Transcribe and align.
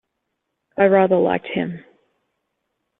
I 0.79 0.85
rather 0.87 1.17
liked 1.17 1.45
him. 1.45 1.83